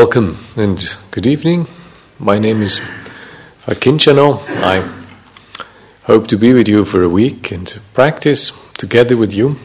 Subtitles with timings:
[0.00, 1.66] Welcome and good evening.
[2.18, 2.80] My name is
[3.66, 4.42] Akincano.
[4.62, 4.80] I
[6.04, 9.56] hope to be with you for a week and practice together with you.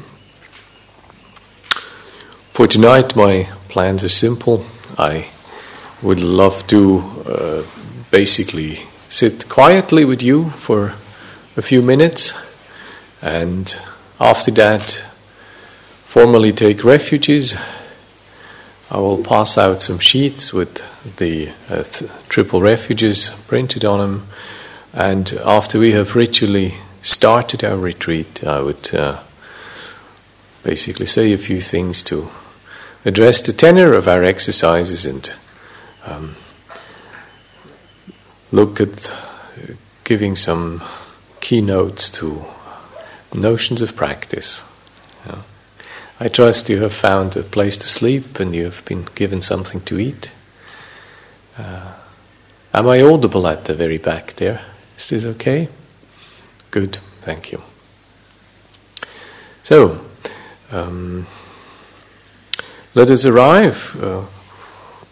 [2.52, 4.66] For tonight, my plans are simple.
[4.98, 5.28] I
[6.02, 7.64] would love to uh,
[8.12, 10.96] basically sit quietly with you for
[11.56, 12.34] a few minutes
[13.21, 13.74] and
[14.20, 15.02] after that,
[16.04, 17.56] formally take refuges
[18.92, 20.84] I will pass out some sheets with
[21.18, 24.28] the uh, th- triple refuges printed on them,
[24.93, 29.21] and after we have ritually started our retreat, I would uh,
[30.64, 32.30] basically say a few things to
[33.06, 35.31] address the tenor of our exercises and
[36.06, 36.36] um,
[38.52, 39.12] look at
[40.04, 40.84] giving some
[41.42, 42.46] keynotes to
[43.34, 44.64] notions of practice.
[46.18, 49.82] I trust you have found a place to sleep and you have been given something
[49.82, 50.32] to eat.
[51.58, 51.92] Uh,
[52.74, 54.62] am I audible at the very back there?
[54.98, 55.68] Is this okay?
[56.72, 57.62] Good, thank you.
[59.64, 60.06] So,
[60.72, 61.28] um,
[62.94, 64.02] let us arrive.
[64.02, 64.24] Uh,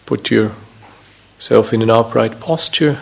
[0.06, 2.98] put yourself in an upright posture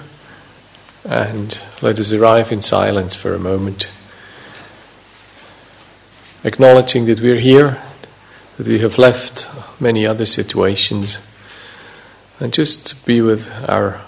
[1.04, 3.88] and let us arrive in silence for a moment.
[6.42, 7.80] Acknowledging that we're here
[8.56, 9.48] that we have left
[9.80, 11.18] many other situations
[12.38, 14.00] and just be with our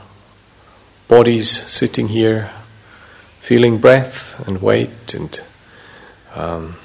[1.09, 2.51] bodies sitting here,
[3.41, 5.41] feeling breath and weight and
[6.35, 6.77] um,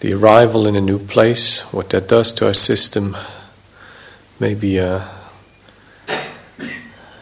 [0.00, 3.16] the arrival in a new place, what that does to our system,
[4.38, 5.02] maybe uh,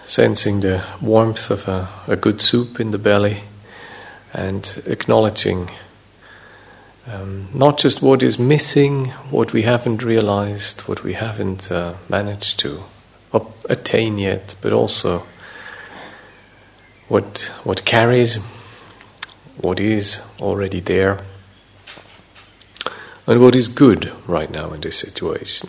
[0.04, 3.42] sensing the warmth of a, a good soup in the belly
[4.32, 5.70] and acknowledging
[7.06, 12.58] um, not just what is missing, what we haven't realized, what we haven't uh, managed
[12.60, 12.84] to
[13.68, 15.24] attain yet, but also
[17.08, 18.38] what what carries,
[19.60, 21.18] what is already there,
[23.26, 25.68] and what is good right now in this situation.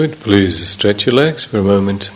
[0.00, 2.08] Good, please stretch your legs for a moment.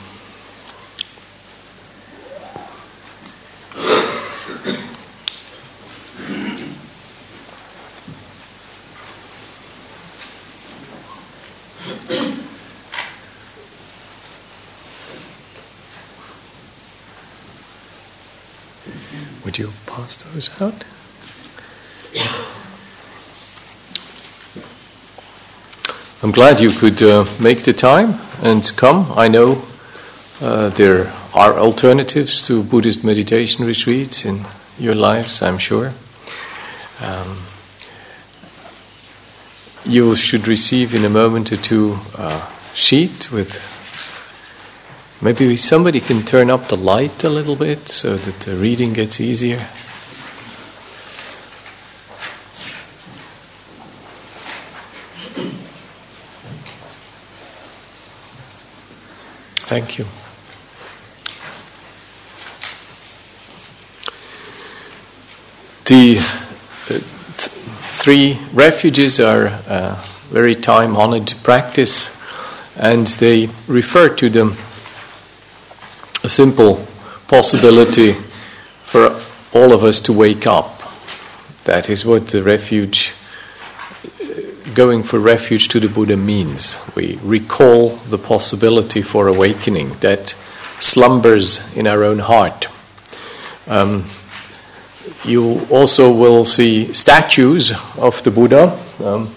[19.45, 20.85] Would you pass those out?
[26.23, 29.07] I'm glad you could uh, make the time and come.
[29.15, 29.63] I know
[30.41, 34.45] uh, there are alternatives to Buddhist meditation retreats in
[34.77, 35.93] your lives, I'm sure.
[37.01, 37.39] Um,
[39.85, 42.43] you should receive in a moment or two a
[42.75, 43.63] sheet with
[45.23, 49.21] maybe somebody can turn up the light a little bit so that the reading gets
[49.21, 49.69] easier.
[59.67, 60.05] Thank you.
[65.87, 67.03] The uh, th-
[67.89, 72.15] three refuges are a very time honored practice,
[72.77, 74.55] and they refer to them
[76.23, 76.87] a simple
[77.27, 78.13] possibility
[78.83, 79.19] for
[79.53, 80.83] all of us to wake up.
[81.65, 83.15] That is what the refuge
[84.75, 86.79] going for refuge to the Buddha means.
[86.95, 90.35] We recall the possibility for awakening that
[90.81, 92.69] slumbers in our own heart.
[93.67, 94.05] Um,
[95.25, 98.79] you also will see statues of the Buddha.
[99.03, 99.31] Um,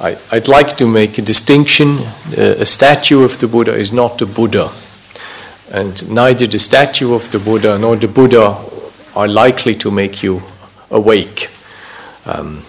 [0.00, 1.98] I, would like to make a distinction.
[2.36, 4.70] Uh, a statue of the Buddha is not the Buddha.
[5.70, 8.56] And neither the statue of the Buddha nor the Buddha
[9.14, 10.42] are likely to make you
[10.90, 11.48] awake.
[12.26, 12.64] Um,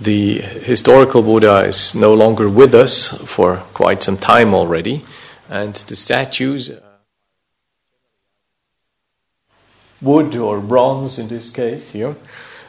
[0.00, 5.04] the historical Buddha is no longer with us for quite some time already,
[5.48, 6.80] and the statues, uh,
[10.00, 12.16] wood or bronze in this case here,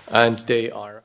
[0.09, 1.03] and they are.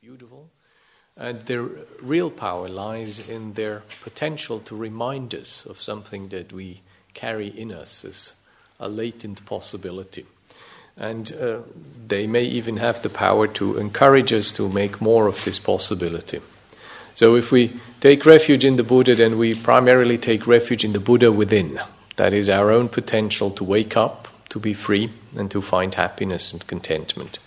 [0.00, 0.50] Beautiful,
[1.16, 1.68] and their
[2.02, 6.82] real power lies in their potential to remind us of something that we
[7.14, 8.32] carry in us as
[8.80, 10.26] a latent possibility.
[10.96, 11.58] And uh,
[12.06, 16.40] they may even have the power to encourage us to make more of this possibility.
[17.14, 21.00] So, if we take refuge in the Buddha, then we primarily take refuge in the
[21.00, 21.80] Buddha within.
[22.16, 26.52] That is our own potential to wake up, to be free, and to find happiness
[26.52, 27.38] and contentment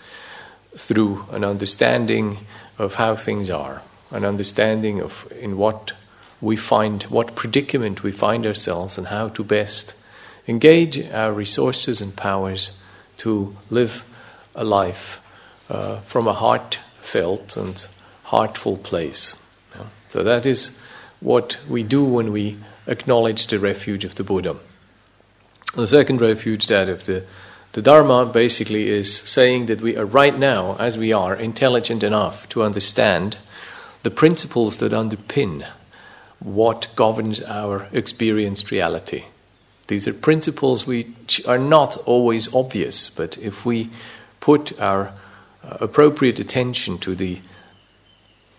[0.76, 2.40] through an understanding
[2.78, 3.82] of how things are,
[4.12, 5.94] an understanding of in what
[6.42, 9.96] we find, what predicament we find ourselves, and how to best
[10.48, 12.78] engage our resources and powers
[13.18, 14.04] to live
[14.56, 15.20] a life
[15.70, 17.88] uh, from a heartfelt and
[18.24, 19.36] heartful place.
[19.76, 19.86] Yeah?
[20.10, 20.78] So that is
[21.20, 22.58] what we do when we
[22.88, 24.58] acknowledge the refuge of the Buddha.
[25.76, 27.24] The second refuge, that of the,
[27.72, 32.48] the Dharma, basically is saying that we are right now, as we are, intelligent enough
[32.50, 33.38] to understand
[34.04, 35.66] the principles that underpin
[36.40, 39.24] what governs our experienced reality.
[39.88, 43.90] These are principles which are not always obvious, but if we
[44.40, 45.14] put our
[45.64, 47.42] uh, appropriate attention to the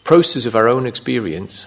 [0.04, 1.66] process of our own experience,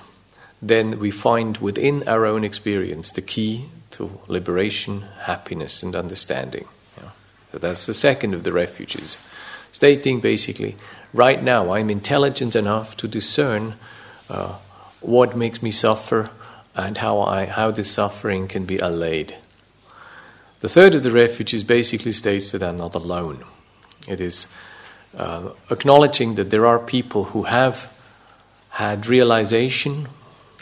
[0.61, 6.67] then we find within our own experience the key to liberation, happiness, and understanding.
[6.97, 7.09] Yeah.
[7.51, 9.17] So that's the second of the refuges,
[9.71, 10.75] stating basically,
[11.13, 13.73] right now I'm intelligent enough to discern
[14.29, 14.57] uh,
[15.01, 16.29] what makes me suffer
[16.75, 19.35] and how, I, how this suffering can be allayed.
[20.61, 23.43] The third of the refuges basically states that I'm not alone.
[24.07, 24.47] It is
[25.15, 27.93] uh, acknowledging that there are people who have
[28.69, 30.07] had realization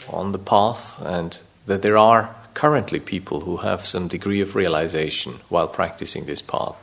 [0.08, 5.40] on the path and that there are currently people who have some degree of realization
[5.48, 6.76] while practicing this path.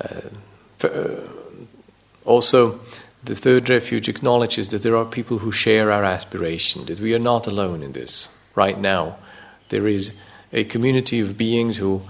[0.00, 0.30] Uh,
[0.78, 1.20] for, uh,
[2.24, 2.80] also,
[3.24, 7.18] the third refuge acknowledges that there are people who share our aspiration, that we are
[7.18, 8.28] not alone in this.
[8.54, 9.16] Right now,
[9.68, 10.12] there is
[10.52, 12.02] a community of beings who,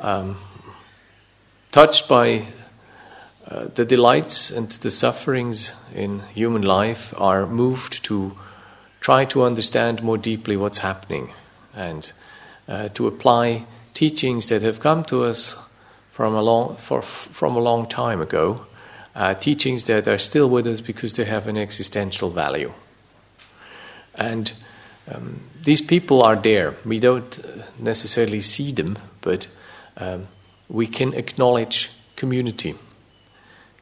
[0.00, 0.36] um,
[1.72, 2.46] touched by
[3.46, 8.36] uh, the delights and the sufferings in human life, are moved to
[9.00, 11.32] try to understand more deeply what's happening
[11.74, 12.12] and
[12.68, 13.64] uh, to apply
[13.94, 15.56] teachings that have come to us
[16.10, 18.66] from a long, for, from a long time ago,
[19.14, 22.72] uh, teachings that are still with us because they have an existential value.
[24.14, 24.52] And
[25.10, 26.74] um, these people are there.
[26.84, 29.46] We don't uh, necessarily see them, but
[29.96, 30.26] um,
[30.68, 32.74] we can acknowledge community.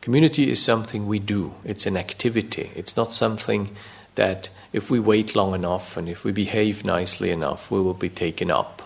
[0.00, 2.70] Community is something we do, it's an activity.
[2.76, 3.76] It's not something
[4.14, 8.08] that if we wait long enough and if we behave nicely enough, we will be
[8.08, 8.82] taken up.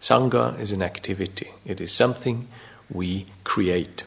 [0.00, 2.48] Sangha is an activity, it is something
[2.90, 4.04] we create.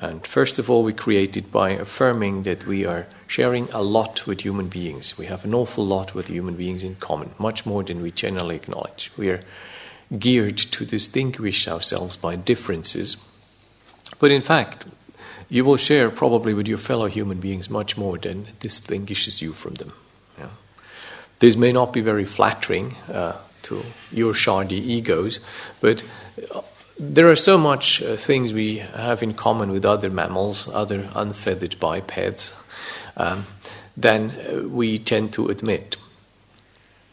[0.00, 4.26] And first of all, we create it by affirming that we are sharing a lot
[4.26, 5.18] with human beings.
[5.18, 8.54] We have an awful lot with human beings in common, much more than we generally
[8.56, 9.10] acknowledge.
[9.16, 9.42] We are
[10.16, 13.16] geared to distinguish ourselves by differences.
[14.20, 14.86] But in fact,
[15.48, 19.74] you will share probably with your fellow human beings much more than distinguishes you from
[19.74, 19.92] them.
[20.38, 20.50] Yeah.
[21.40, 25.40] This may not be very flattering uh, to your shardy egos,
[25.80, 26.04] but
[26.98, 31.78] there are so much uh, things we have in common with other mammals, other unfeathered
[31.78, 32.56] bipeds,
[33.16, 33.46] um,
[33.96, 35.96] than uh, we tend to admit.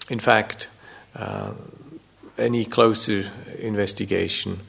[0.09, 0.67] In fact,
[1.15, 1.51] uh,
[2.37, 4.61] any closer investigation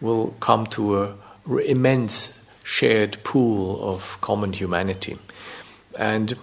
[0.00, 1.14] will come to an
[1.64, 5.16] immense shared pool of common humanity.
[5.98, 6.34] And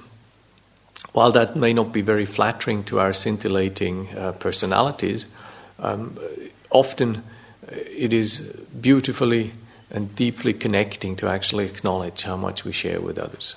[1.14, 5.28] while that may not be very flattering to our scintillating uh, personalities,
[5.80, 6.18] um,
[6.70, 7.24] often
[7.72, 8.40] it is
[8.80, 9.54] beautifully
[9.90, 13.56] and deeply connecting to actually acknowledge how much we share with others.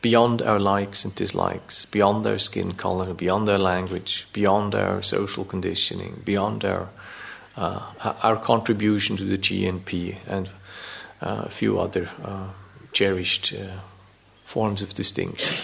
[0.00, 5.44] Beyond our likes and dislikes, beyond their skin color, beyond their language, beyond our social
[5.44, 6.88] conditioning, beyond our,
[7.56, 10.48] uh, our contribution to the GNP and
[11.20, 12.48] uh, a few other uh,
[12.92, 13.78] cherished uh,
[14.44, 15.54] forms of distinction.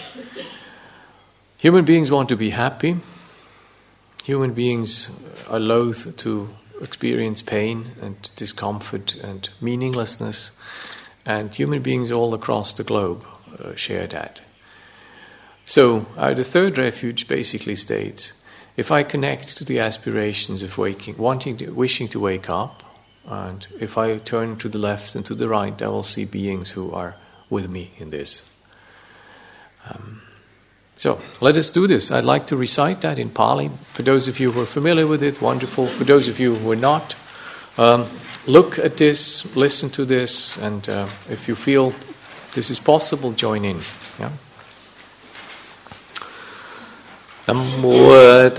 [1.59, 2.97] Human beings want to be happy.
[4.25, 5.11] Human beings
[5.51, 6.49] are loath to
[6.81, 10.51] experience pain and discomfort and meaninglessness,
[11.25, 13.25] and human beings all across the globe
[13.63, 14.41] uh, share that.
[15.67, 18.33] So, uh, the third refuge basically states
[18.79, 22.85] if I connect to the aspirations of waking, wanting to, wishing to wake up,
[23.27, 26.71] and if I turn to the left and to the right, I will see beings
[26.71, 27.17] who are
[27.51, 28.49] with me in this.
[29.91, 30.23] Um,
[30.99, 32.11] so let us do this.
[32.11, 33.71] I'd like to recite that in Pali.
[33.93, 35.87] For those of you who are familiar with it, wonderful.
[35.87, 37.15] For those of you who are not,
[37.79, 38.07] um,
[38.47, 41.95] look at this, listen to this, and uh, if you feel
[42.55, 43.81] this is possible, join in.
[44.19, 44.33] Yeah?
[47.47, 48.51] Namo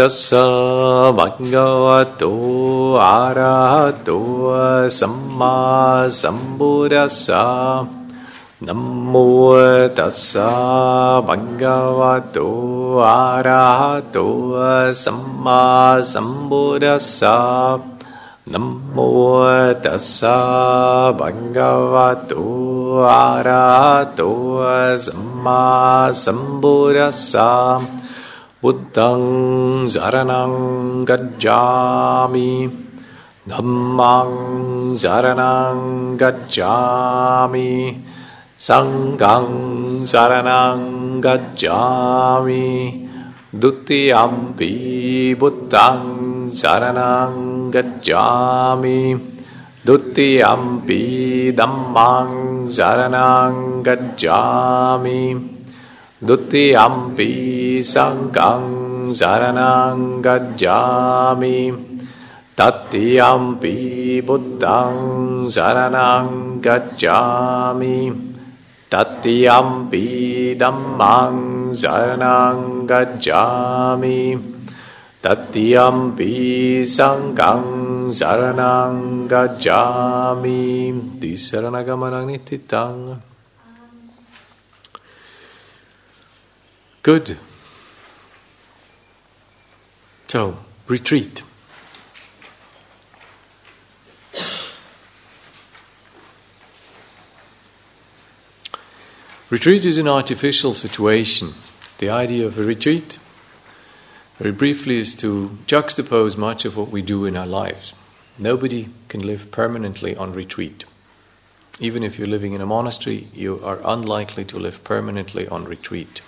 [1.13, 7.98] bhagavato arahato samma sambuddhassa
[8.59, 9.55] Namo
[9.95, 14.51] tassa bhagavato arahato
[14.91, 17.79] samma sambuddhassa.
[18.51, 19.47] Namo
[19.79, 24.59] tassa bhagavato arahato
[24.99, 27.79] samma sambuddhassa.
[28.59, 32.67] Buddhang saranang gacchami.
[33.47, 34.35] Dhammang
[34.99, 38.18] saranang gacchami.
[38.65, 39.47] සංඝං
[40.11, 40.81] සරණං
[41.25, 42.67] ගච්ඡාමි.
[43.61, 44.71] ဒုတိယ ම්පි
[45.41, 45.99] බුද්ධං
[46.61, 47.33] සරණං
[47.73, 49.01] ගච්ඡාමි.
[49.87, 51.01] ဒုတိယ ම්පි
[51.59, 52.29] ධම්මං
[52.77, 53.55] සරණං
[53.87, 55.23] ගච්ඡාමි.
[56.27, 57.31] ဒုတိယ ම්පි
[57.93, 58.65] සංඝං
[59.19, 61.59] සරණං ගච්ඡාමි.
[62.59, 64.95] තත්තියම්පි බුද්ධං
[65.47, 66.27] සරණං
[66.65, 68.28] ගච්ඡාමි.
[69.19, 74.39] Tattiyampi dhammang saranang gacchami
[75.19, 83.19] Tattiyampi sanghang saranang gacchami Tisaranagamana nititang
[87.03, 87.35] Good.
[90.27, 90.55] So,
[90.87, 91.43] retreat.
[99.49, 101.55] Retreat is an artificial situation.
[101.97, 103.17] The idea of a retreat,
[104.37, 107.95] very briefly, is to juxtapose much of what we do in our lives.
[108.37, 110.85] Nobody can live permanently on retreat.
[111.79, 116.21] Even if you're living in a monastery, you are unlikely to live permanently on retreat.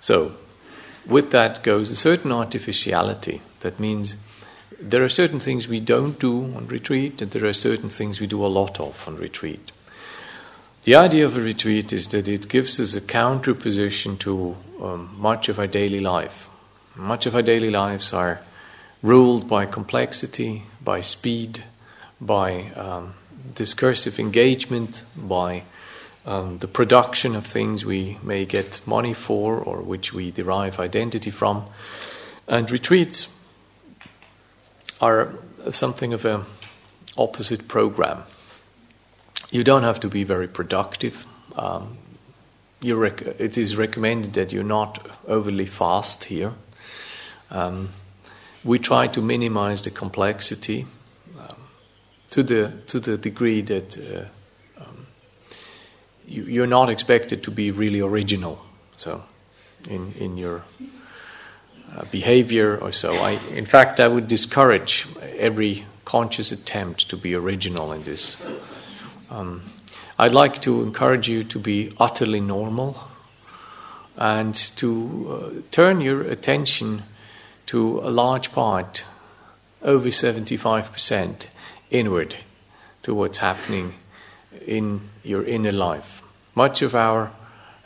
[0.00, 0.32] So,
[1.06, 3.42] with that goes a certain artificiality.
[3.60, 4.16] That means
[4.80, 8.26] there are certain things we don't do on retreat, and there are certain things we
[8.26, 9.72] do a lot of on retreat.
[10.84, 15.48] The idea of a retreat is that it gives us a counterposition to um, much
[15.48, 16.50] of our daily life.
[16.96, 18.40] Much of our daily lives are
[19.00, 21.62] ruled by complexity, by speed,
[22.20, 23.14] by um,
[23.54, 25.62] discursive engagement, by
[26.26, 31.30] um, the production of things we may get money for or which we derive identity
[31.30, 31.64] from.
[32.48, 33.32] And retreats
[35.00, 35.32] are
[35.70, 36.42] something of an
[37.16, 38.24] opposite program.
[39.52, 41.26] You don't have to be very productive.
[41.56, 41.98] Um,
[42.82, 46.54] rec- it is recommended that you're not overly fast here.
[47.50, 47.90] Um,
[48.64, 50.86] we try to minimize the complexity
[51.38, 51.56] um,
[52.30, 55.06] to the to the degree that uh, um,
[56.26, 58.58] you, you're not expected to be really original.
[58.96, 59.22] So,
[59.90, 60.62] in in your
[61.94, 65.06] uh, behavior or so, I in fact I would discourage
[65.36, 68.36] every conscious attempt to be original in this.
[69.32, 69.62] Um,
[70.18, 73.02] I'd like to encourage you to be utterly normal
[74.14, 77.04] and to uh, turn your attention
[77.64, 79.04] to a large part,
[79.80, 81.46] over 75%,
[81.90, 82.34] inward
[83.04, 83.94] to what's happening
[84.66, 86.20] in your inner life.
[86.54, 87.32] Much of our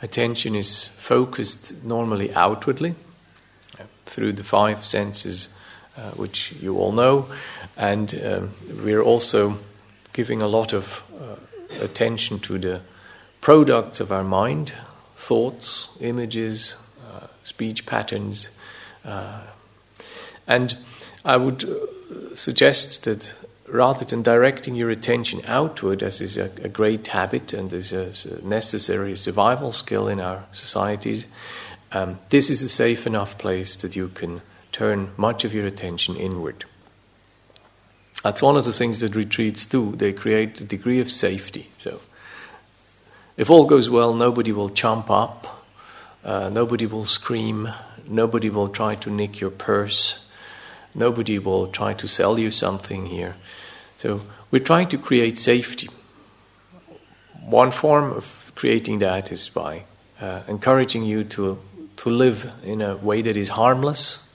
[0.01, 2.93] attention is focused normally outwardly
[4.05, 5.47] through the five senses,
[5.95, 7.25] uh, which you all know,
[7.77, 8.49] and um,
[8.83, 9.57] we're also
[10.17, 11.03] giving a lot of
[11.81, 12.81] attention to the
[13.41, 14.73] products of our mind
[15.15, 16.75] thoughts, images,
[17.09, 18.49] uh, speech patterns.
[19.03, 19.41] Uh,
[20.47, 20.77] and
[21.25, 23.33] I would uh, suggest that
[23.67, 28.11] rather than directing your attention outward, as is a, a great habit and is a,
[28.31, 31.25] a, necessary survival skill in our societies,
[31.91, 36.15] um, this is a safe enough place that you can turn much of your attention
[36.15, 36.65] inward.
[38.23, 39.95] That's one of the things that retreats do.
[39.95, 41.69] They create a degree of safety.
[41.77, 42.01] So,
[43.37, 45.63] if all goes well, nobody will jump up,
[46.25, 47.69] uh, nobody will scream,
[48.07, 50.27] nobody will try to nick your purse,
[50.97, 53.35] Nobody will try to sell you something here.
[53.97, 55.89] So we're trying to create safety.
[57.45, 59.83] One form of creating that is by
[60.19, 61.59] uh, encouraging you to,
[61.97, 64.27] to live in a way that is harmless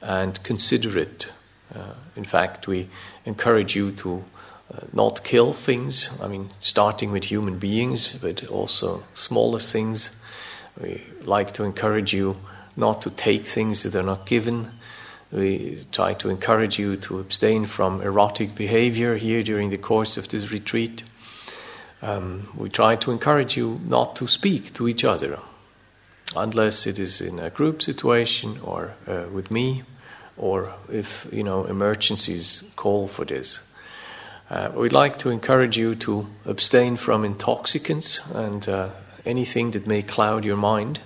[0.00, 1.30] and considerate.
[1.74, 2.88] Uh, in fact, we
[3.24, 4.24] encourage you to
[4.74, 10.16] uh, not kill things, I mean, starting with human beings, but also smaller things.
[10.80, 12.36] We like to encourage you
[12.76, 14.70] not to take things that are not given
[15.32, 20.28] we try to encourage you to abstain from erotic behavior here during the course of
[20.28, 21.02] this retreat.
[22.02, 25.38] Um, we try to encourage you not to speak to each other
[26.36, 29.84] unless it is in a group situation or uh, with me
[30.36, 33.60] or if you know emergencies call for this.
[34.50, 38.90] Uh, we'd like to encourage you to abstain from intoxicants and uh,
[39.24, 41.00] anything that may cloud your mind.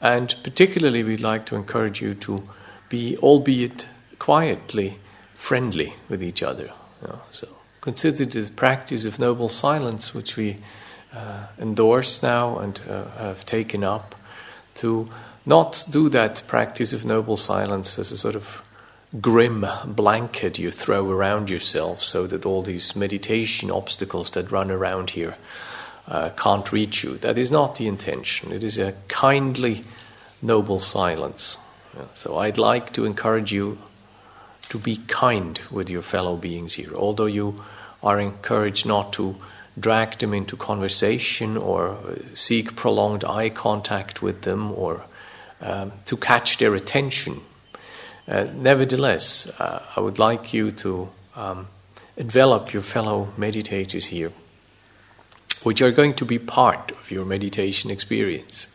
[0.00, 2.42] And particularly, we'd like to encourage you to
[2.88, 3.86] be, albeit
[4.18, 4.98] quietly,
[5.34, 6.70] friendly with each other.
[7.00, 7.20] You know?
[7.30, 7.48] So
[7.80, 10.58] consider the practice of noble silence, which we
[11.14, 14.14] uh, endorse now and uh, have taken up,
[14.74, 15.08] to
[15.48, 18.62] not do that practice of noble silence as a sort of
[19.22, 25.10] grim blanket you throw around yourself so that all these meditation obstacles that run around
[25.10, 25.36] here
[26.06, 27.16] uh, can't reach you.
[27.16, 28.52] That is not the intention.
[28.52, 29.84] It is a kindly,
[30.42, 31.56] noble silence.
[32.14, 33.78] So I'd like to encourage you
[34.68, 37.64] to be kind with your fellow beings here, although you
[38.02, 39.36] are encouraged not to
[39.80, 45.04] drag them into conversation or uh, seek prolonged eye contact with them or
[45.60, 47.40] um, to catch their attention.
[48.26, 51.68] Uh, nevertheless, uh, I would like you to um,
[52.16, 54.32] envelop your fellow meditators here,
[55.62, 58.66] which are going to be part of your meditation experience,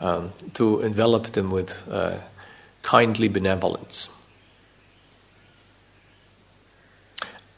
[0.00, 2.18] um, to envelop them with uh,
[2.82, 4.08] kindly benevolence.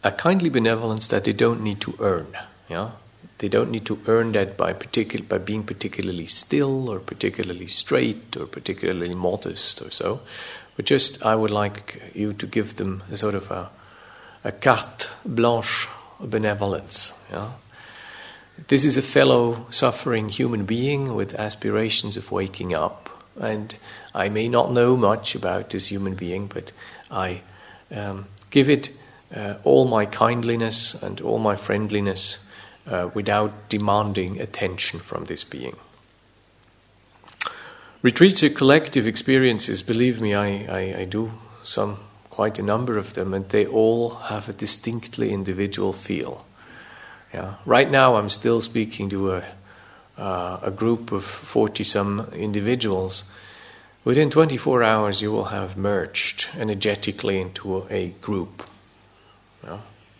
[0.03, 2.29] A kindly benevolence that they don't need to earn.
[2.69, 2.91] Yeah?
[3.39, 8.37] They don't need to earn that by, particular, by being particularly still or particularly straight
[8.37, 10.21] or particularly modest or so.
[10.77, 13.71] But just, I would like you to give them a sort of a,
[14.43, 15.89] a carte blanche
[16.21, 17.13] benevolence.
[17.31, 17.51] Yeah?
[18.67, 23.09] This is a fellow suffering human being with aspirations of waking up.
[23.41, 23.75] And
[24.15, 26.73] I may not know much about this human being, but
[27.09, 27.43] I
[27.95, 28.91] um, give it
[29.35, 32.39] uh, all my kindliness and all my friendliness
[32.89, 35.77] uh, without demanding attention from this being.
[38.03, 41.33] Retreats are collective experiences, believe me, I, I, I do
[41.65, 41.99] some,
[42.31, 46.47] quite a number of them, and they all have a distinctly individual feel.
[47.35, 47.57] Yeah.
[47.67, 49.45] Right now, I'm still speaking to a,
[50.17, 53.25] uh, a group of 40 some individuals
[54.09, 58.63] Within 24 hours, you will have merged energetically into a group.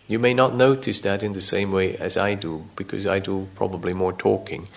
[0.09, 3.47] You may not notice that in the same way as I do, because I do
[3.55, 4.67] probably more talking.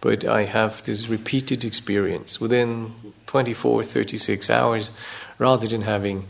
[0.00, 2.40] But I have this repeated experience.
[2.40, 2.94] Within
[3.26, 4.90] 24, 36 hours,
[5.36, 6.26] rather than having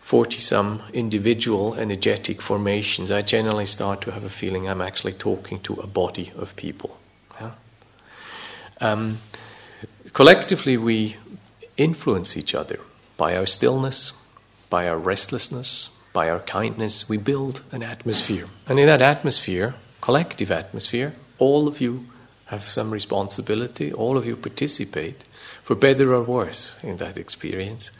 [0.00, 5.60] 40 some individual energetic formations, I generally start to have a feeling I'm actually talking
[5.60, 6.98] to a body of people.
[7.40, 7.52] Yeah?
[8.80, 9.18] Um,
[10.12, 11.18] collectively, we
[11.76, 12.80] influence each other
[13.16, 14.12] by our stillness,
[14.68, 17.08] by our restlessness, by our kindness.
[17.08, 18.46] We build an atmosphere.
[18.68, 22.06] And in that atmosphere, collective atmosphere, all of you
[22.46, 25.24] have some responsibility, all of you participate,
[25.62, 27.90] for better or worse, in that experience.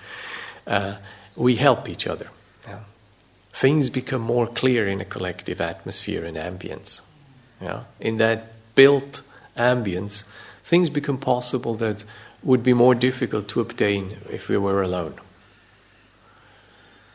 [0.67, 0.97] Uh,
[1.37, 2.29] we help each other.
[2.67, 2.81] Yeah.
[3.53, 7.01] Things become more clear in a collective atmosphere and ambience.
[7.61, 7.85] Yeah.
[8.01, 9.23] In that built
[9.57, 10.25] ambience,
[10.65, 12.05] things become possible that
[12.43, 15.15] would be more difficult to obtain if we were alone.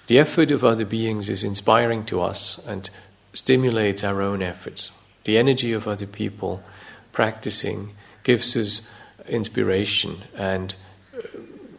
[0.08, 2.89] The effort of other beings is inspiring to us and
[3.34, 4.91] stimulates our own efforts.
[5.26, 6.63] The energy of other people
[7.12, 7.91] practicing
[8.24, 8.88] gives us
[9.28, 10.74] inspiration and
[11.15, 11.22] uh,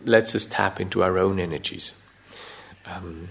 [0.05, 1.93] lets us tap into our own energies
[2.89, 3.29] um,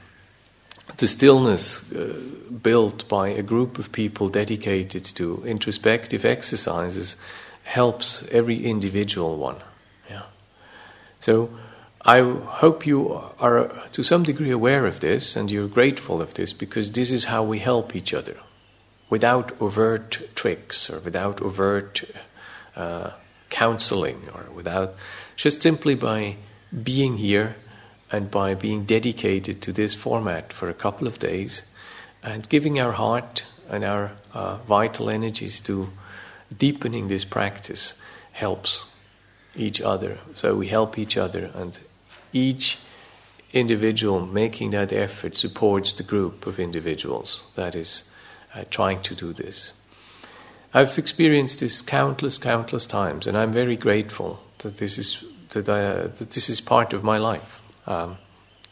[0.98, 2.20] the stillness uh,
[2.62, 7.18] built by a group of people dedicated to introspective exercises
[7.64, 9.58] helps every individual one.
[10.10, 10.24] Yeah.
[11.20, 11.50] So
[12.02, 16.54] I hope you are to some degree aware of this and you're grateful of this
[16.54, 18.38] because this is how we help each other
[19.10, 22.04] without overt tricks or without overt
[22.76, 23.12] uh,
[23.50, 24.96] counseling or without
[25.36, 26.36] just simply by
[26.84, 27.56] being here
[28.12, 31.64] and by being dedicated to this format for a couple of days
[32.24, 35.90] and giving our heart and our uh, vital energies to
[36.58, 38.00] deepening this practice
[38.32, 38.92] helps
[39.56, 40.20] each other.
[40.36, 41.80] So we help each other, and
[42.34, 42.80] each
[43.54, 48.10] individual making that effort supports the group of individuals that is
[48.54, 49.74] uh, trying to do this.
[50.74, 55.86] I've experienced this countless, countless times, and I'm very grateful that this is that, I,
[55.86, 58.18] uh, that this is part of my life um,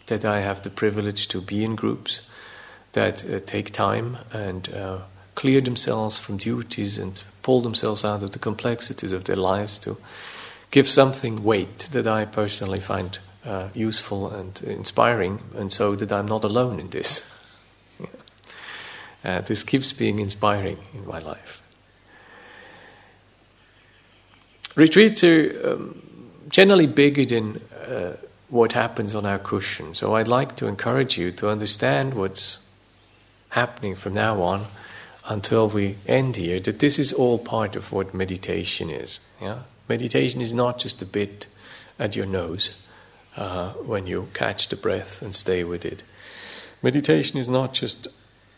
[0.07, 2.21] that I have the privilege to be in groups
[2.91, 4.99] that uh, take time and uh,
[5.35, 9.97] clear themselves from duties and pull themselves out of the complexities of their lives to
[10.71, 16.27] give something weight that I personally find uh, useful and inspiring, and so that I'm
[16.27, 17.31] not alone in this.
[19.23, 21.59] Uh, this keeps being inspiring in my life.
[24.75, 25.99] Retreats are um,
[26.47, 28.17] generally bigger than uh,
[28.49, 29.95] what happens on our cushion.
[29.95, 32.59] So I'd like to encourage you to understand what's
[33.49, 34.65] happening from now on
[35.27, 39.19] until we end here, that this is all part of what meditation is.
[39.41, 39.63] Yeah?
[39.89, 41.47] Meditation is not just a bit
[41.97, 42.71] at your nose
[43.35, 46.03] uh, when you catch the breath and stay with it.
[46.81, 48.07] Meditation is not just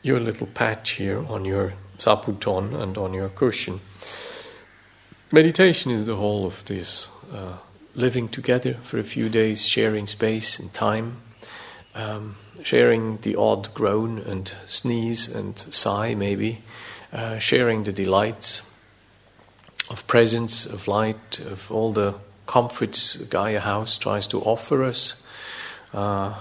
[0.01, 3.79] your little patch here on your zabuton and on your cushion.
[5.31, 7.57] Meditation is the whole of this uh,
[7.95, 11.17] living together for a few days, sharing space and time,
[11.95, 16.61] um, sharing the odd groan and sneeze and sigh, maybe,
[17.11, 18.69] uh, sharing the delights
[19.89, 22.15] of presence, of light, of all the
[22.47, 25.21] comforts Gaia House tries to offer us.
[25.93, 26.33] Uh,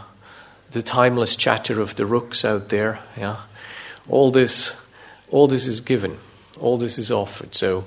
[0.70, 3.42] the timeless chatter of the rooks out there, yeah.
[4.08, 4.74] All this,
[5.30, 6.16] all this is given,
[6.60, 7.54] all this is offered.
[7.54, 7.84] So,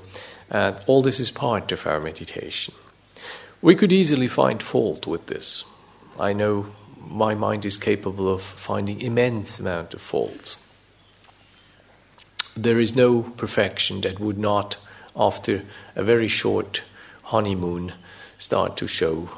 [0.51, 2.73] uh, all this is part of our meditation.
[3.61, 5.65] We could easily find fault with this.
[6.19, 6.67] I know
[7.07, 10.57] my mind is capable of finding immense amount of faults.
[12.55, 14.77] There is no perfection that would not,
[15.15, 15.63] after
[15.95, 16.83] a very short
[17.23, 17.93] honeymoon,
[18.39, 19.29] start to show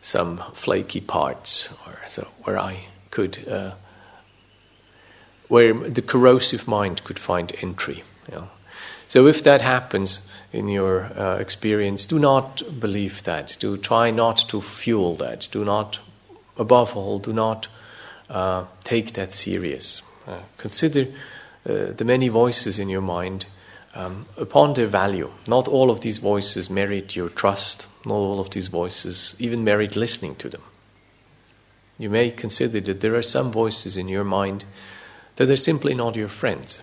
[0.00, 3.72] some flaky parts, or so where I could, uh,
[5.48, 8.02] where the corrosive mind could find entry.
[8.28, 8.48] You know.
[9.08, 13.56] So if that happens, in your uh, experience, do not believe that.
[13.60, 15.48] Do try not to fuel that.
[15.50, 15.98] Do not,
[16.56, 17.68] above all, do not
[18.30, 20.02] uh, take that serious.
[20.26, 21.12] Uh, consider
[21.68, 23.46] uh, the many voices in your mind
[23.94, 25.30] um, upon their value.
[25.46, 27.86] Not all of these voices merit your trust.
[28.06, 30.62] Not all of these voices even merit listening to them.
[31.98, 34.64] You may consider that there are some voices in your mind
[35.36, 36.82] that are simply not your friends,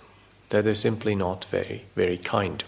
[0.49, 2.63] that are simply not very, very kind.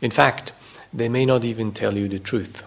[0.00, 0.52] In fact,
[0.92, 2.66] they may not even tell you the truth.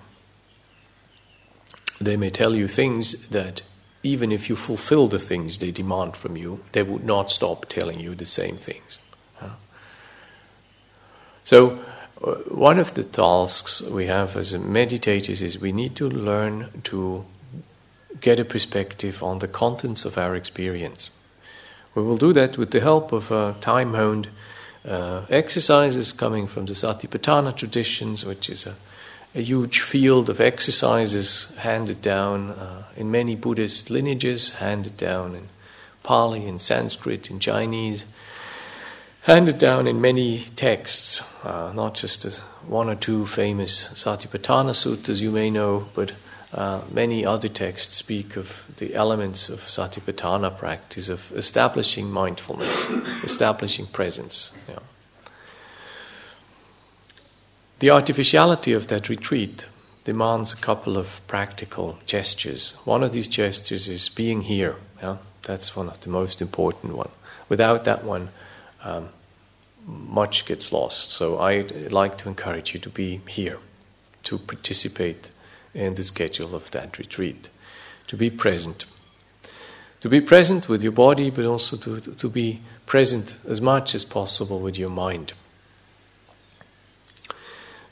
[2.00, 3.62] They may tell you things that,
[4.04, 8.00] even if you fulfill the things they demand from you, they would not stop telling
[8.00, 9.00] you the same things.
[11.44, 11.84] So,
[12.49, 17.25] one of the tasks we have as meditators is we need to learn to
[18.21, 21.09] get a perspective on the contents of our experience.
[21.95, 24.29] We will do that with the help of a time honed
[24.88, 28.75] uh, exercises coming from the Satipatthana traditions, which is a
[29.36, 35.49] a huge field of exercises handed down uh, in many Buddhist lineages, handed down in
[36.03, 38.05] Pali, in Sanskrit, in Chinese,
[39.23, 42.25] handed down in many texts, uh, not just
[42.67, 46.13] one or two famous Satipatthana suttas you may know, but
[46.53, 52.89] uh, many other texts speak of the elements of Satipatthana practice, of establishing mindfulness,
[53.23, 54.51] establishing presence.
[54.67, 54.79] Yeah.
[57.79, 59.65] The artificiality of that retreat
[60.03, 62.73] demands a couple of practical gestures.
[62.83, 64.75] One of these gestures is being here.
[65.01, 65.17] Yeah?
[65.43, 67.09] That's one of the most important one.
[67.49, 68.29] Without that one,
[68.84, 69.10] um,
[69.86, 71.12] much gets lost.
[71.12, 73.58] So I'd like to encourage you to be here,
[74.24, 75.32] to participate
[75.74, 77.50] in the schedule of that retreat,
[78.08, 78.86] to be present.
[80.02, 84.06] To be present with your body, but also to, to be present as much as
[84.06, 85.34] possible with your mind.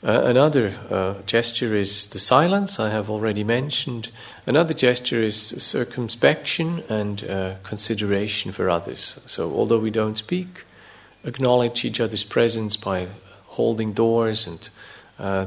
[0.04, 4.10] Uh, another uh, gesture is the silence, I have already mentioned.
[4.48, 9.20] Another gesture is circumspection and uh, consideration for others.
[9.26, 10.64] So, although we don't speak,
[11.24, 13.08] acknowledge each other's presence by
[13.46, 14.70] holding doors and
[15.18, 15.46] uh,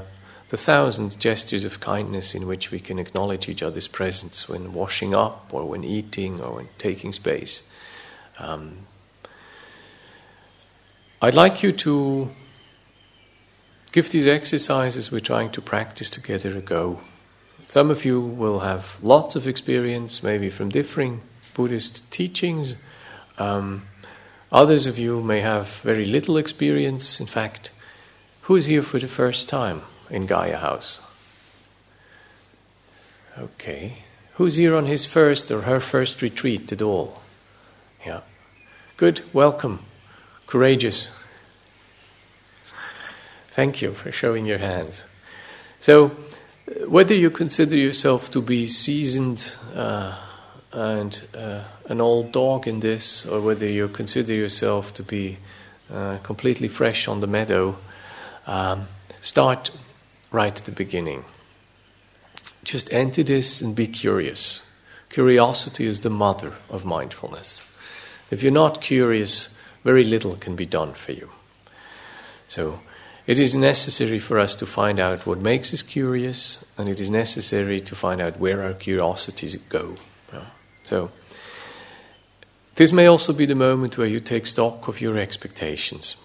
[0.50, 5.16] the thousand gestures of kindness in which we can acknowledge each other's presence when washing
[5.16, 7.64] up or when eating or when taking space.
[8.38, 8.86] Um,
[11.22, 12.30] I'd like you to
[13.92, 17.00] give these exercises we're trying to practice together a go.
[17.68, 21.22] Some of you will have lots of experience, maybe from differing
[21.56, 22.76] Buddhist teachings.
[23.40, 23.88] Um,
[24.56, 27.20] others of you may have very little experience.
[27.20, 27.72] In fact,
[28.44, 31.02] who is here for the first time in Gaia House?
[33.38, 33.98] Okay.
[34.36, 37.22] Who's here on his first or her first retreat at all?
[38.06, 38.22] Yeah.
[38.96, 39.80] Good, welcome,
[40.48, 41.10] courageous.
[43.52, 45.04] Thank you for showing your hands.
[45.82, 46.12] So,
[46.88, 50.25] whether you consider yourself to be seasoned uh,
[50.76, 55.38] and uh, an old dog in this, or whether you consider yourself to be
[55.92, 57.78] uh, completely fresh on the meadow,
[58.46, 58.90] um,
[59.22, 59.72] start
[60.32, 61.24] right at the beginning.
[62.66, 64.64] Just enter this and be curious.
[65.10, 67.66] Curiosity is the mother of mindfulness.
[68.30, 71.30] If you're not curious, very little can be done for you.
[72.50, 72.82] So,
[73.26, 77.10] it is necessary for us to find out what makes us curious, and it is
[77.10, 79.96] necessary to find out where our curiosities go.
[80.86, 81.12] So,
[82.76, 86.18] this may also be the moment where you take stock of your expectations.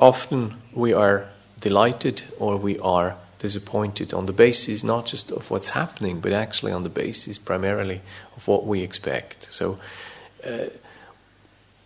[0.00, 1.28] Often we are
[1.60, 6.72] delighted or we are disappointed on the basis not just of what's happening, but actually
[6.72, 8.00] on the basis primarily
[8.36, 9.52] of what we expect.
[9.52, 9.78] So,
[10.46, 10.66] uh,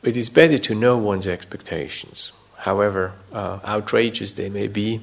[0.03, 5.01] it is better to know one's expectations however uh, outrageous they may be,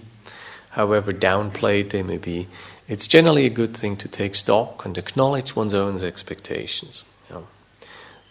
[0.72, 2.48] however downplayed they may be,
[2.90, 7.04] it's generally a good thing to take stock and acknowledge one's own expectations.
[7.30, 7.48] You know.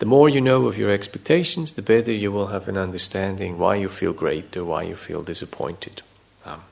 [0.00, 3.76] The more you know of your expectations, the better you will have an understanding why
[3.76, 6.02] you feel great or why you feel disappointed.
[6.44, 6.62] Um,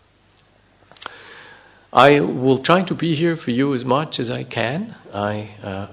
[1.93, 4.97] I will try to be here for you as much as I can.
[5.15, 5.87] I uh,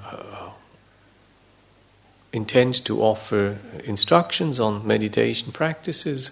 [2.34, 6.32] intend to offer instructions on meditation practices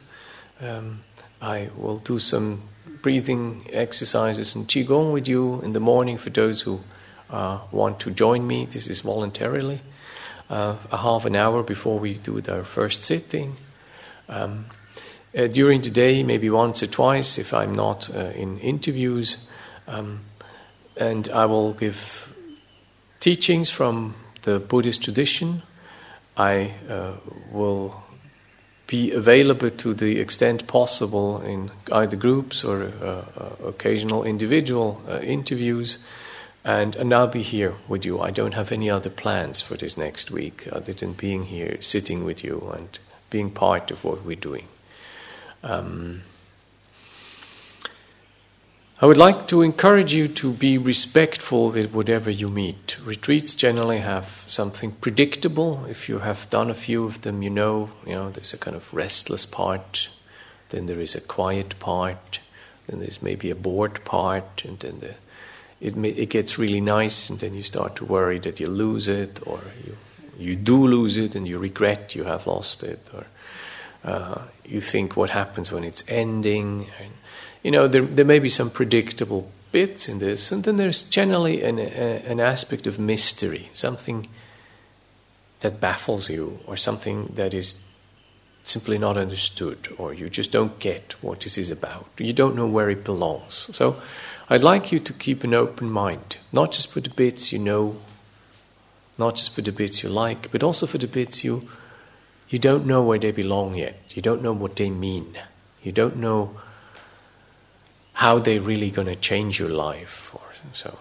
[0.61, 1.01] um,
[1.41, 2.61] I will do some
[3.01, 6.81] breathing exercises and qigong with you in the morning for those who
[7.29, 8.65] uh, want to join me.
[8.65, 9.81] This is voluntarily.
[10.49, 13.55] Uh, a half an hour before we do our first sitting.
[14.27, 14.65] Um,
[15.37, 19.37] uh, during the day, maybe once or twice if I'm not uh, in interviews.
[19.87, 20.21] Um,
[20.97, 22.33] and I will give
[23.21, 25.61] teachings from the Buddhist tradition.
[26.35, 27.13] I uh,
[27.51, 28.00] will
[28.91, 35.19] be available to the extent possible in either groups or uh, uh, occasional individual uh,
[35.19, 35.97] interviews.
[36.65, 38.19] And, and I'll be here with you.
[38.19, 42.25] I don't have any other plans for this next week other than being here, sitting
[42.25, 42.99] with you, and
[43.29, 44.67] being part of what we're doing.
[45.63, 46.23] Um,
[49.01, 52.97] I would like to encourage you to be respectful with whatever you meet.
[53.03, 55.85] Retreats generally have something predictable.
[55.89, 58.77] If you have done a few of them, you know, you know, there's a kind
[58.77, 60.09] of restless part,
[60.69, 62.41] then there is a quiet part,
[62.85, 65.15] then there's maybe a bored part, and then the,
[65.79, 69.39] it, it gets really nice, and then you start to worry that you lose it,
[69.47, 69.97] or you,
[70.37, 73.25] you do lose it, and you regret you have lost it, or
[74.03, 76.85] uh, you think what happens when it's ending.
[77.01, 77.13] And,
[77.63, 81.63] you know, there, there may be some predictable bits in this, and then there's generally
[81.63, 84.27] an, a, an aspect of mystery, something
[85.61, 87.83] that baffles you, or something that is
[88.63, 92.07] simply not understood, or you just don't get what this is about.
[92.17, 93.69] You don't know where it belongs.
[93.75, 94.01] So
[94.49, 97.97] I'd like you to keep an open mind, not just for the bits you know,
[99.17, 101.67] not just for the bits you like, but also for the bits you
[102.51, 103.95] you don't know where they belong yet.
[104.09, 105.37] You don't know what they mean.
[105.83, 106.59] You don't know
[108.13, 110.41] how they're really going to change your life or
[110.73, 110.97] so.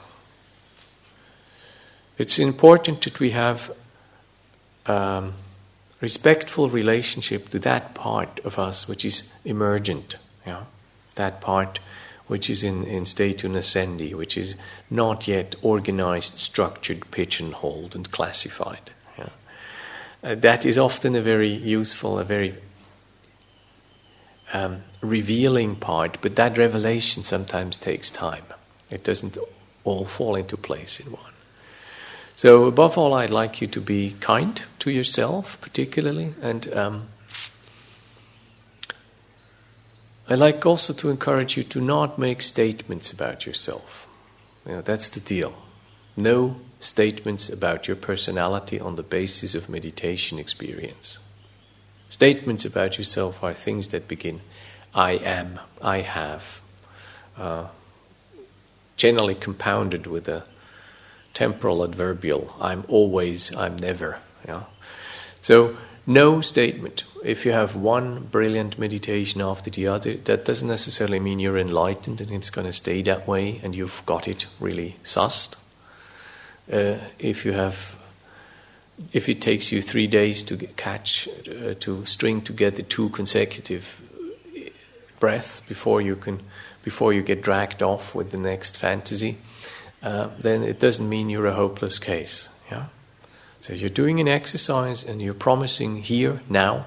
[2.19, 3.71] It's important that we have
[4.87, 5.33] um,
[6.01, 10.65] respectful relationship to that part of us which is emergent, yeah?
[11.17, 11.81] that part
[12.27, 14.55] which is in, in statu nascendi, which is
[14.89, 18.93] not yet organized, structured, pigeonholed, and classified.
[19.19, 19.29] Yeah?
[20.23, 22.55] Uh, that is often a very useful, a very
[24.53, 28.45] um, revealing part, but that revelation sometimes takes time.
[28.91, 29.39] It doesn't
[29.85, 31.33] all fall into place in one.
[32.37, 37.09] So, above all, I'd like you to be kind to yourself, particularly, and um,
[40.29, 44.07] I like also to encourage you to not make statements about yourself.
[44.65, 45.55] You know, that's the deal.
[46.17, 51.19] No statements about your personality on the basis of meditation experience.
[52.09, 54.41] Statements about yourself are things that begin
[54.95, 56.61] I am, I have,
[57.37, 57.69] uh,
[58.97, 60.45] generally compounded with a
[61.33, 64.19] temporal adverbial I'm always, I'm never.
[64.47, 64.65] Yeah?
[65.41, 65.77] So,
[66.07, 67.05] no statement.
[67.25, 72.21] If you have one brilliant meditation after the other, that doesn't necessarily mean you're enlightened
[72.21, 75.57] and it's going to stay that way and you've got it really sussed.
[76.73, 77.97] Uh, if you have,
[79.13, 84.01] if it takes you three days to catch, uh, to string together two consecutive
[85.21, 86.41] breaths before you can,
[86.83, 89.39] before you get dragged off with the next fantasy,
[90.03, 92.49] uh, then it doesn't mean you're a hopeless case.
[92.71, 92.87] Yeah?
[93.61, 96.87] So you're doing an exercise and you're promising here, now.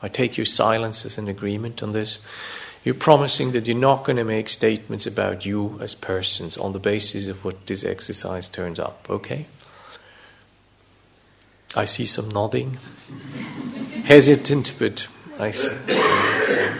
[0.00, 2.18] I take your silence as an agreement on this.
[2.84, 6.78] You're promising that you're not going to make statements about you as persons on the
[6.78, 9.46] basis of what this exercise turns up, okay?
[11.74, 12.76] I see some nodding.
[14.04, 15.08] Hesitant, but
[15.38, 15.74] I see.
[15.88, 16.76] Yeah.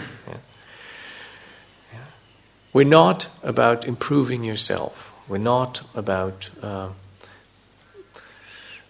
[1.91, 1.99] Yeah.
[2.75, 5.13] We're not about improving yourself.
[5.29, 6.89] We're not about uh,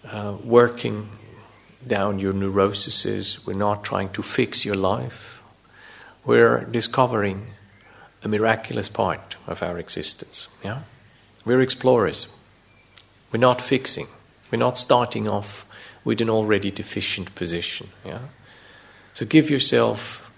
[0.04, 1.10] uh, working
[1.86, 3.46] down your neuroses.
[3.46, 5.40] We're not trying to fix your life.
[6.24, 7.52] We're discovering
[8.24, 10.48] a miraculous part of our existence.
[10.64, 10.80] Yeah?
[11.44, 12.26] We're explorers.
[13.30, 14.08] We're not fixing.
[14.50, 15.64] We're not starting off
[16.04, 17.90] with an already deficient position.
[18.04, 18.18] Yeah?
[19.14, 20.32] So give yourself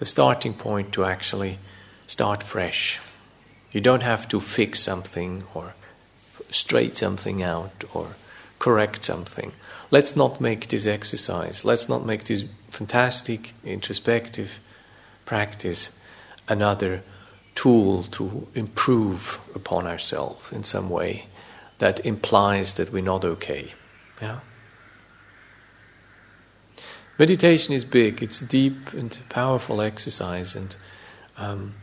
[0.00, 1.60] the starting point to actually
[2.06, 3.00] start fresh.
[3.72, 5.74] You don't have to fix something or
[6.50, 8.16] straight something out or
[8.58, 9.52] correct something.
[9.90, 14.60] Let's not make this exercise, let's not make this fantastic introspective
[15.24, 15.90] practice
[16.48, 17.02] another
[17.54, 21.26] tool to improve upon ourselves in some way
[21.78, 23.72] that implies that we're not okay.
[24.20, 24.40] Yeah?
[27.18, 30.76] Meditation is big, it's deep and powerful exercise, and
[31.38, 31.74] um,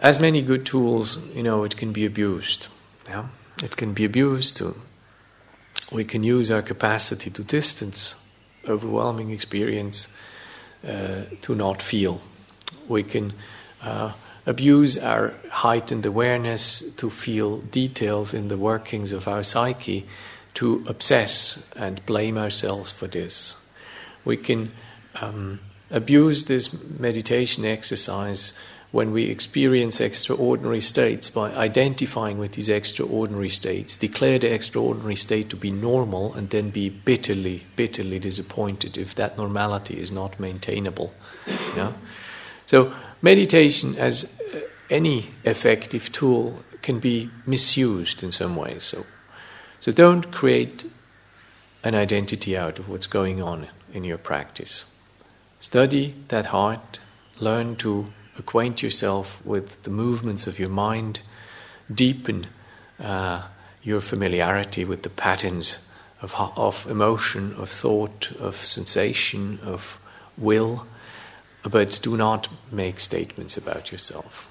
[0.00, 2.68] as many good tools, you know, it can be abused.
[3.08, 3.26] Yeah?
[3.62, 4.76] It can be abused to.
[5.90, 8.14] We can use our capacity to distance
[8.68, 10.08] overwhelming experience
[10.86, 12.20] uh, to not feel.
[12.86, 13.32] We can
[13.82, 14.12] uh,
[14.46, 20.06] abuse our heightened awareness to feel details in the workings of our psyche,
[20.54, 23.56] to obsess and blame ourselves for this.
[24.24, 24.72] We can
[25.20, 28.52] um, abuse this meditation exercise
[28.90, 35.50] when we experience extraordinary states by identifying with these extraordinary states, declare the extraordinary state
[35.50, 41.12] to be normal, and then be bitterly, bitterly disappointed if that normality is not maintainable.
[41.76, 41.92] Yeah?
[42.66, 44.24] So, meditation, as
[44.54, 48.84] uh, any effective tool, can be misused in some ways.
[48.84, 49.04] So,
[49.80, 50.90] so don't create
[51.84, 54.86] an identity out of what's going on in your practice.
[55.60, 57.00] Study that heart,
[57.38, 61.20] learn to acquaint yourself with the movements of your mind,
[61.92, 62.46] deepen
[63.00, 63.48] uh,
[63.82, 65.78] your familiarity with the patterns
[66.20, 70.00] of, of emotion, of thought, of sensation, of
[70.36, 70.86] will,
[71.62, 74.50] but do not make statements about yourself.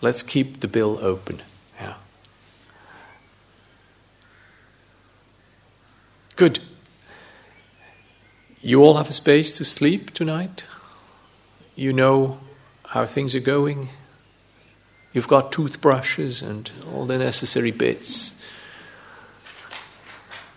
[0.00, 1.42] Let's keep the bill open.
[1.80, 1.94] Yeah.
[6.36, 6.58] Good.
[8.60, 10.64] You all have a space to sleep tonight.
[11.76, 12.40] You know
[12.92, 13.88] how things are going.
[15.14, 18.38] You've got toothbrushes and all the necessary bits.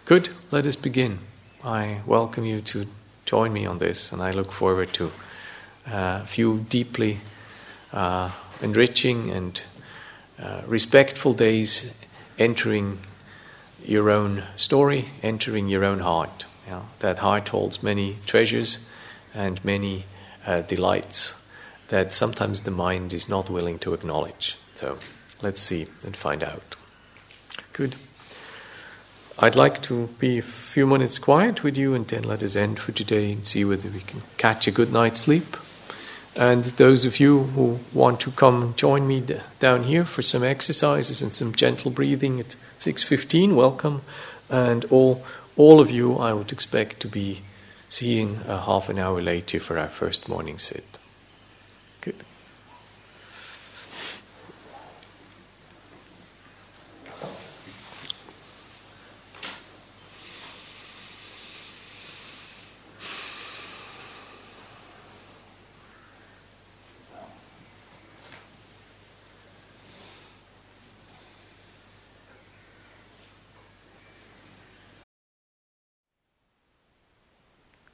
[0.03, 1.19] Good, let us begin.
[1.63, 2.87] I welcome you to
[3.23, 5.05] join me on this, and I look forward to
[5.87, 7.19] uh, a few deeply
[7.93, 8.31] uh,
[8.61, 9.61] enriching and
[10.37, 11.93] uh, respectful days
[12.37, 12.99] entering
[13.81, 16.43] your own story, entering your own heart.
[16.99, 18.85] That heart holds many treasures
[19.33, 20.03] and many
[20.45, 21.35] uh, delights
[21.89, 24.57] that sometimes the mind is not willing to acknowledge.
[24.73, 24.97] So
[25.41, 26.75] let's see and find out.
[27.73, 27.95] Good.
[29.37, 32.79] I'd like to be a few minutes quiet with you and then let us end
[32.79, 35.57] for today and see whether we can catch a good night's sleep.
[36.37, 39.23] And those of you who want to come join me
[39.59, 44.01] down here for some exercises and some gentle breathing at 6:15, welcome.
[44.49, 45.23] And all
[45.57, 47.41] all of you I would expect to be
[47.87, 50.99] seeing a half an hour later for our first morning sit.
[52.05, 52.23] Good.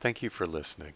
[0.01, 0.95] Thank you for listening.